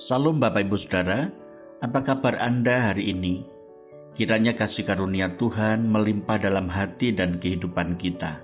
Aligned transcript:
Salam 0.00 0.40
Bapak 0.40 0.64
Ibu 0.64 0.80
Saudara, 0.80 1.28
apa 1.84 2.00
kabar 2.00 2.40
Anda 2.40 2.88
hari 2.88 3.12
ini? 3.12 3.44
Kiranya 4.16 4.56
kasih 4.56 4.88
karunia 4.88 5.36
Tuhan 5.36 5.92
melimpah 5.92 6.40
dalam 6.40 6.72
hati 6.72 7.12
dan 7.12 7.36
kehidupan 7.36 8.00
kita. 8.00 8.40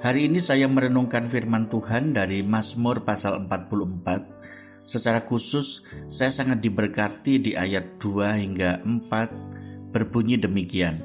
Hari 0.00 0.32
ini 0.32 0.40
saya 0.40 0.72
merenungkan 0.72 1.28
firman 1.28 1.68
Tuhan 1.68 2.16
dari 2.16 2.40
Mazmur 2.40 3.04
pasal 3.04 3.44
44. 3.44 4.88
Secara 4.88 5.20
khusus, 5.20 5.84
saya 6.08 6.32
sangat 6.32 6.64
diberkati 6.64 7.36
di 7.36 7.52
ayat 7.52 8.00
2 8.00 8.40
hingga 8.40 8.80
4 8.88 9.92
berbunyi 9.92 10.40
demikian. 10.40 10.96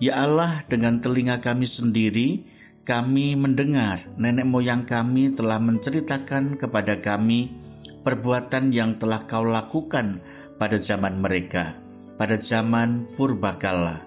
Ya 0.00 0.24
Allah, 0.24 0.64
dengan 0.72 1.04
telinga 1.04 1.44
kami 1.44 1.68
sendiri, 1.68 2.48
kami 2.88 3.36
mendengar 3.36 4.08
nenek 4.16 4.48
moyang 4.48 4.88
kami 4.88 5.36
telah 5.36 5.60
menceritakan 5.60 6.56
kepada 6.56 6.96
kami 7.04 7.65
perbuatan 8.06 8.70
yang 8.70 9.02
telah 9.02 9.26
kau 9.26 9.42
lakukan 9.42 10.22
pada 10.62 10.78
zaman 10.78 11.18
mereka, 11.18 11.74
pada 12.14 12.38
zaman 12.38 13.10
purbakala. 13.18 14.06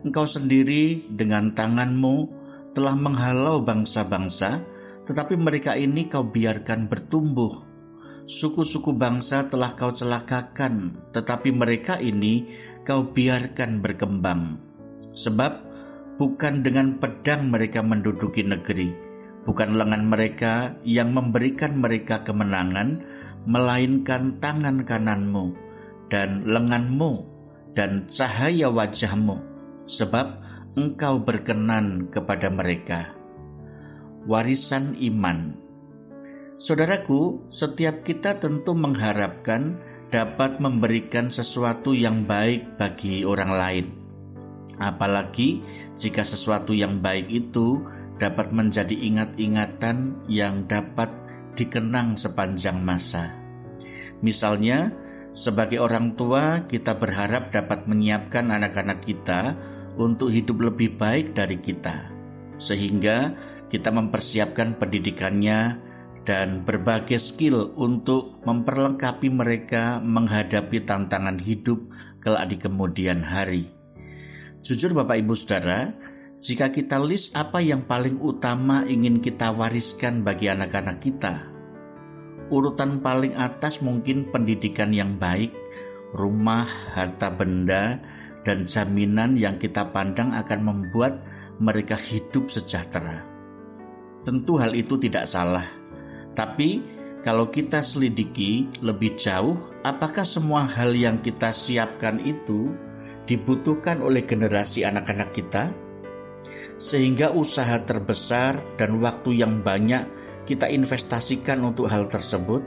Engkau 0.00 0.24
sendiri 0.24 1.04
dengan 1.12 1.52
tanganmu 1.52 2.32
telah 2.72 2.96
menghalau 2.96 3.60
bangsa-bangsa, 3.60 4.64
tetapi 5.04 5.36
mereka 5.36 5.76
ini 5.76 6.08
kau 6.08 6.24
biarkan 6.24 6.88
bertumbuh. 6.88 7.60
Suku-suku 8.24 8.96
bangsa 8.96 9.52
telah 9.52 9.76
kau 9.76 9.92
celakakan, 9.92 10.96
tetapi 11.12 11.52
mereka 11.52 12.00
ini 12.00 12.48
kau 12.88 13.12
biarkan 13.12 13.84
berkembang. 13.84 14.56
Sebab 15.12 15.52
bukan 16.16 16.64
dengan 16.64 16.96
pedang 16.96 17.52
mereka 17.52 17.84
menduduki 17.84 18.40
negeri, 18.40 19.03
bukan 19.44 19.76
lengan 19.76 20.08
mereka 20.08 20.76
yang 20.82 21.12
memberikan 21.12 21.78
mereka 21.78 22.24
kemenangan, 22.24 23.04
melainkan 23.44 24.40
tangan 24.40 24.82
kananmu 24.82 25.52
dan 26.08 26.48
lenganmu 26.48 27.24
dan 27.76 28.08
cahaya 28.08 28.72
wajahmu, 28.72 29.40
sebab 29.84 30.40
engkau 30.74 31.20
berkenan 31.20 32.08
kepada 32.08 32.48
mereka. 32.48 33.12
Warisan 34.24 34.96
iman. 35.04 35.60
Saudaraku, 36.56 37.44
setiap 37.52 38.06
kita 38.06 38.40
tentu 38.40 38.72
mengharapkan 38.72 39.76
dapat 40.08 40.62
memberikan 40.62 41.28
sesuatu 41.28 41.92
yang 41.92 42.24
baik 42.24 42.80
bagi 42.80 43.26
orang 43.26 43.52
lain. 43.52 44.03
Apalagi 44.78 45.62
jika 45.94 46.26
sesuatu 46.26 46.74
yang 46.74 46.98
baik 46.98 47.30
itu 47.30 47.82
dapat 48.18 48.50
menjadi 48.50 48.94
ingat-ingatan 48.94 50.26
yang 50.26 50.66
dapat 50.66 51.10
dikenang 51.54 52.18
sepanjang 52.18 52.82
masa. 52.82 53.34
Misalnya, 54.22 54.90
sebagai 55.34 55.82
orang 55.82 56.14
tua, 56.14 56.66
kita 56.66 56.98
berharap 56.98 57.50
dapat 57.50 57.86
menyiapkan 57.90 58.50
anak-anak 58.54 59.02
kita 59.02 59.58
untuk 59.98 60.30
hidup 60.30 60.70
lebih 60.70 60.94
baik 60.98 61.34
dari 61.34 61.58
kita, 61.58 62.10
sehingga 62.58 63.34
kita 63.70 63.90
mempersiapkan 63.90 64.78
pendidikannya 64.78 65.78
dan 66.22 66.62
berbagai 66.64 67.20
skill 67.20 67.74
untuk 67.76 68.40
memperlengkapi 68.46 69.28
mereka 69.28 69.98
menghadapi 70.00 70.82
tantangan 70.86 71.42
hidup 71.42 71.82
kelak 72.22 72.48
di 72.48 72.56
kemudian 72.56 73.20
hari. 73.26 73.73
Jujur, 74.64 74.96
Bapak 74.96 75.20
Ibu 75.20 75.36
Saudara, 75.36 75.92
jika 76.40 76.72
kita 76.72 76.96
list 76.96 77.36
apa 77.36 77.60
yang 77.60 77.84
paling 77.84 78.16
utama 78.16 78.80
ingin 78.88 79.20
kita 79.20 79.52
wariskan 79.52 80.24
bagi 80.24 80.48
anak-anak 80.48 81.04
kita, 81.04 81.36
urutan 82.48 83.04
paling 83.04 83.36
atas 83.36 83.84
mungkin 83.84 84.32
pendidikan 84.32 84.88
yang 84.96 85.20
baik, 85.20 85.52
rumah, 86.16 86.64
harta 86.96 87.28
benda, 87.28 88.00
dan 88.40 88.64
jaminan 88.64 89.36
yang 89.36 89.60
kita 89.60 89.84
pandang 89.92 90.32
akan 90.32 90.60
membuat 90.64 91.20
mereka 91.60 92.00
hidup 92.00 92.48
sejahtera. 92.48 93.20
Tentu 94.24 94.56
hal 94.56 94.72
itu 94.72 94.96
tidak 94.96 95.28
salah, 95.28 95.68
tapi 96.32 96.80
kalau 97.20 97.52
kita 97.52 97.84
selidiki 97.84 98.72
lebih 98.80 99.12
jauh, 99.20 99.60
apakah 99.84 100.24
semua 100.24 100.64
hal 100.64 100.96
yang 100.96 101.20
kita 101.20 101.52
siapkan 101.52 102.16
itu 102.24 102.72
dibutuhkan 103.24 104.04
oleh 104.04 104.22
generasi 104.26 104.84
anak-anak 104.84 105.30
kita? 105.32 105.72
sehingga 106.76 107.30
usaha 107.30 107.78
terbesar 107.82 108.58
dan 108.74 108.98
waktu 108.98 109.42
yang 109.42 109.62
banyak 109.62 110.04
kita 110.44 110.68
investasikan 110.68 111.62
untuk 111.62 111.88
hal 111.88 112.10
tersebut? 112.10 112.62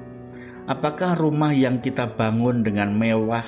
Apakah 0.67 1.15
rumah 1.15 1.55
yang 1.55 1.79
kita 1.79 2.11
bangun 2.17 2.63
dengan 2.63 2.91
mewah 2.91 3.45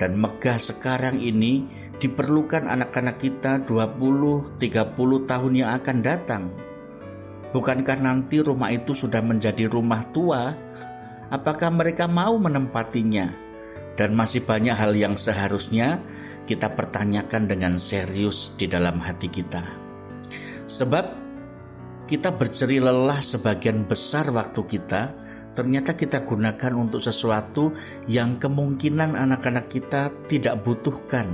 dan 0.00 0.16
megah 0.16 0.56
sekarang 0.56 1.20
ini 1.20 1.68
diperlukan 2.00 2.68
anak-anak 2.68 3.20
kita 3.20 3.64
20-30 3.68 4.60
tahun 5.28 5.52
yang 5.52 5.70
akan 5.76 5.98
datang? 6.00 6.44
Bukankah 7.52 7.98
nanti 8.04 8.40
rumah 8.40 8.72
itu 8.72 8.92
sudah 8.92 9.20
menjadi 9.24 9.68
rumah 9.68 10.04
tua? 10.12 10.52
Apakah 11.32 11.72
mereka 11.72 12.04
mau 12.04 12.36
menempatinya? 12.36 13.45
Dan 13.96 14.12
masih 14.12 14.44
banyak 14.44 14.76
hal 14.76 14.92
yang 14.92 15.16
seharusnya 15.16 16.04
kita 16.46 16.72
pertanyakan 16.76 17.50
dengan 17.50 17.74
serius 17.80 18.54
di 18.54 18.70
dalam 18.70 19.02
hati 19.02 19.26
kita. 19.32 19.64
Sebab 20.68 21.26
kita 22.06 22.30
berceri 22.38 22.78
lelah 22.78 23.18
sebagian 23.18 23.82
besar 23.82 24.30
waktu 24.30 24.62
kita, 24.62 25.10
ternyata 25.58 25.98
kita 25.98 26.22
gunakan 26.22 26.72
untuk 26.78 27.02
sesuatu 27.02 27.74
yang 28.06 28.38
kemungkinan 28.38 29.18
anak-anak 29.18 29.66
kita 29.66 30.14
tidak 30.30 30.62
butuhkan 30.62 31.26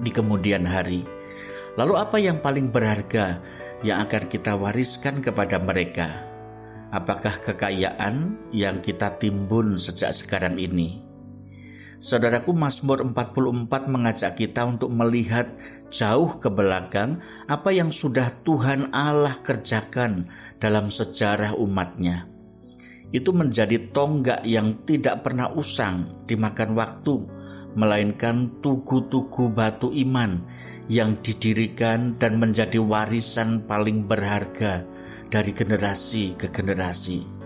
di 0.00 0.08
kemudian 0.08 0.64
hari. 0.64 1.04
Lalu 1.76 1.94
apa 1.96 2.16
yang 2.20 2.40
paling 2.40 2.72
berharga 2.72 3.40
yang 3.84 4.04
akan 4.08 4.28
kita 4.32 4.56
wariskan 4.56 5.20
kepada 5.20 5.60
mereka? 5.60 6.08
Apakah 6.92 7.40
kekayaan 7.40 8.36
yang 8.52 8.84
kita 8.84 9.16
timbun 9.16 9.80
sejak 9.80 10.12
sekarang 10.12 10.60
ini? 10.60 11.11
Saudaraku 12.02 12.50
Mazmur 12.50 12.98
44 13.14 13.86
mengajak 13.86 14.34
kita 14.34 14.66
untuk 14.66 14.90
melihat 14.90 15.54
jauh 15.86 16.34
ke 16.42 16.50
belakang 16.50 17.22
apa 17.46 17.70
yang 17.70 17.94
sudah 17.94 18.42
Tuhan 18.42 18.90
Allah 18.90 19.38
kerjakan 19.38 20.26
dalam 20.58 20.90
sejarah 20.90 21.54
umatnya. 21.54 22.26
Itu 23.14 23.30
menjadi 23.30 23.94
tonggak 23.94 24.42
yang 24.42 24.82
tidak 24.82 25.22
pernah 25.22 25.54
usang 25.54 26.10
dimakan 26.26 26.74
waktu, 26.74 27.22
melainkan 27.78 28.50
tugu-tugu 28.58 29.46
batu 29.54 29.94
iman 29.94 30.42
yang 30.90 31.14
didirikan 31.22 32.18
dan 32.18 32.42
menjadi 32.42 32.82
warisan 32.82 33.62
paling 33.62 34.10
berharga 34.10 34.82
dari 35.30 35.54
generasi 35.54 36.34
ke 36.34 36.50
generasi. 36.50 37.41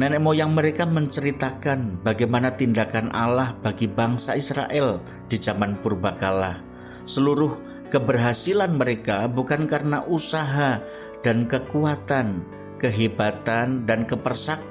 Nenek 0.00 0.16
moyang 0.24 0.56
mereka 0.56 0.88
menceritakan 0.88 2.00
bagaimana 2.00 2.56
tindakan 2.56 3.12
Allah 3.12 3.52
bagi 3.60 3.84
bangsa 3.84 4.32
Israel 4.32 5.04
di 5.28 5.36
zaman 5.36 5.76
purbakala. 5.76 6.56
Seluruh 7.04 7.84
keberhasilan 7.92 8.80
mereka 8.80 9.28
bukan 9.28 9.68
karena 9.68 10.00
usaha 10.08 10.80
dan 11.20 11.44
kekuatan, 11.44 12.40
kehebatan 12.80 13.84
dan 13.84 14.08
kepersak, 14.08 14.64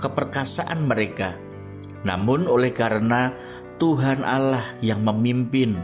keperkasaan 0.00 0.88
mereka, 0.88 1.36
namun 2.00 2.48
oleh 2.48 2.72
karena 2.72 3.36
Tuhan 3.76 4.24
Allah 4.24 4.64
yang 4.80 5.04
memimpin, 5.04 5.76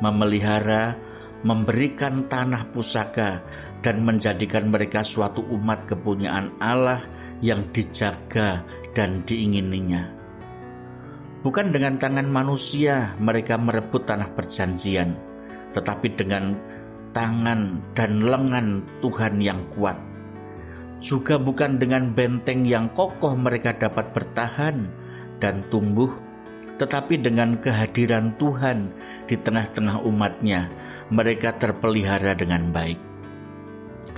memelihara, 0.00 0.96
memberikan 1.44 2.24
tanah 2.24 2.64
pusaka, 2.72 3.44
dan 3.80 4.02
menjadikan 4.02 4.68
mereka 4.68 5.06
suatu 5.06 5.46
umat 5.54 5.86
kepunyaan 5.86 6.54
Allah 6.58 7.02
yang 7.38 7.62
dijaga 7.70 8.66
dan 8.94 9.22
diingininya. 9.22 10.18
Bukan 11.38 11.70
dengan 11.70 11.94
tangan 12.02 12.26
manusia 12.26 13.14
mereka 13.22 13.54
merebut 13.54 14.02
tanah 14.02 14.34
perjanjian, 14.34 15.14
tetapi 15.70 16.18
dengan 16.18 16.58
tangan 17.14 17.78
dan 17.94 18.26
lengan 18.26 18.82
Tuhan 18.98 19.38
yang 19.38 19.62
kuat. 19.70 19.96
Juga 20.98 21.38
bukan 21.38 21.78
dengan 21.78 22.10
benteng 22.10 22.66
yang 22.66 22.90
kokoh 22.90 23.38
mereka 23.38 23.70
dapat 23.78 24.10
bertahan 24.10 24.90
dan 25.38 25.62
tumbuh, 25.70 26.10
tetapi 26.82 27.22
dengan 27.22 27.54
kehadiran 27.62 28.34
Tuhan 28.34 28.90
di 29.30 29.38
tengah-tengah 29.38 30.02
umatnya, 30.02 30.66
mereka 31.14 31.54
terpelihara 31.54 32.34
dengan 32.34 32.74
baik. 32.74 33.07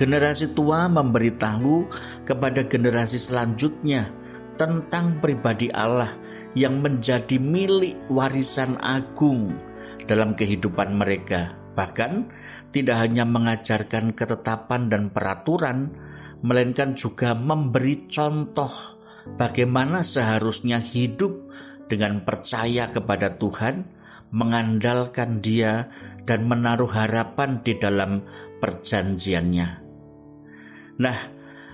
Generasi 0.01 0.57
tua 0.57 0.89
memberitahu 0.89 1.85
kepada 2.25 2.65
generasi 2.65 3.21
selanjutnya 3.21 4.09
tentang 4.57 5.21
pribadi 5.21 5.69
Allah 5.77 6.09
yang 6.57 6.81
menjadi 6.81 7.37
milik 7.37 8.09
warisan 8.09 8.81
agung 8.81 9.53
dalam 10.09 10.33
kehidupan 10.33 10.97
mereka. 10.97 11.53
Bahkan 11.77 12.33
tidak 12.73 12.97
hanya 12.97 13.29
mengajarkan 13.29 14.17
ketetapan 14.17 14.89
dan 14.89 15.13
peraturan, 15.13 15.93
melainkan 16.41 16.97
juga 16.97 17.37
memberi 17.37 18.09
contoh 18.09 18.73
bagaimana 19.37 20.01
seharusnya 20.01 20.81
hidup 20.81 21.53
dengan 21.93 22.25
percaya 22.25 22.89
kepada 22.89 23.37
Tuhan, 23.37 23.85
mengandalkan 24.33 25.45
Dia, 25.45 25.93
dan 26.25 26.49
menaruh 26.49 26.89
harapan 26.89 27.61
di 27.61 27.77
dalam 27.77 28.25
perjanjiannya. 28.65 29.90
Nah, 31.01 31.17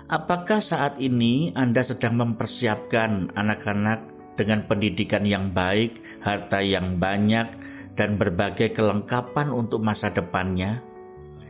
apakah 0.07 0.63
saat 0.63 1.03
ini 1.03 1.51
Anda 1.59 1.83
sedang 1.83 2.15
mempersiapkan 2.15 3.35
anak-anak 3.35 4.07
dengan 4.39 4.71
pendidikan 4.71 5.27
yang 5.27 5.51
baik, 5.51 6.23
harta 6.23 6.63
yang 6.63 7.03
banyak, 7.03 7.51
dan 7.99 8.15
berbagai 8.15 8.71
kelengkapan 8.71 9.51
untuk 9.51 9.83
masa 9.83 10.15
depannya? 10.15 10.79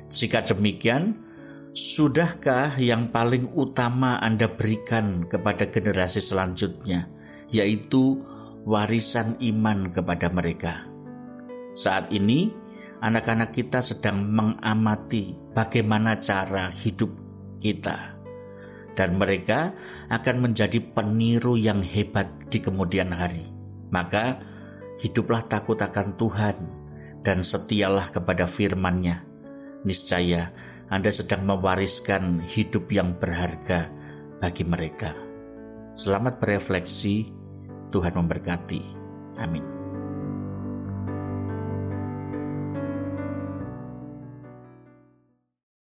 Jika 0.09 0.49
demikian, 0.49 1.21
sudahkah 1.77 2.81
yang 2.81 3.13
paling 3.13 3.53
utama 3.53 4.17
Anda 4.25 4.49
berikan 4.49 5.29
kepada 5.29 5.69
generasi 5.69 6.25
selanjutnya, 6.25 7.13
yaitu 7.53 8.25
warisan 8.65 9.37
iman 9.53 9.93
kepada 9.93 10.33
mereka? 10.33 10.89
Saat 11.77 12.09
ini, 12.09 12.49
anak-anak 13.05 13.53
kita 13.53 13.85
sedang 13.85 14.25
mengamati 14.33 15.37
bagaimana 15.53 16.17
cara 16.17 16.73
hidup 16.73 17.26
kita, 17.67 18.15
dan 18.95 19.19
mereka 19.19 19.75
akan 20.07 20.47
menjadi 20.47 20.79
peniru 20.79 21.59
yang 21.59 21.83
hebat 21.83 22.31
di 22.47 22.63
kemudian 22.63 23.11
hari. 23.11 23.51
Maka, 23.91 24.39
hiduplah 25.03 25.43
takut 25.51 25.79
akan 25.83 26.15
Tuhan 26.15 26.57
dan 27.27 27.43
setialah 27.43 28.15
kepada 28.15 28.47
firman-Nya. 28.47 29.27
Niscaya 29.83 30.55
Anda 30.87 31.11
sedang 31.11 31.47
mewariskan 31.47 32.47
hidup 32.47 32.91
yang 32.95 33.19
berharga 33.19 33.91
bagi 34.39 34.63
mereka. 34.63 35.15
Selamat 35.99 36.39
berefleksi, 36.39 37.31
Tuhan 37.91 38.15
memberkati. 38.15 38.83
Amin. 39.43 39.76